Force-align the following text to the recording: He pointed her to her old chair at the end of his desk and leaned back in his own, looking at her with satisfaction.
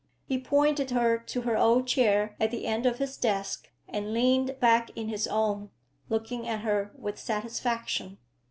He 0.25 0.39
pointed 0.41 0.89
her 0.89 1.19
to 1.19 1.41
her 1.41 1.55
old 1.55 1.85
chair 1.85 2.35
at 2.39 2.49
the 2.49 2.65
end 2.65 2.87
of 2.87 2.97
his 2.97 3.17
desk 3.17 3.69
and 3.87 4.11
leaned 4.15 4.59
back 4.59 4.89
in 4.97 5.09
his 5.09 5.27
own, 5.27 5.69
looking 6.09 6.47
at 6.47 6.61
her 6.61 6.91
with 6.97 7.19
satisfaction. 7.19 8.17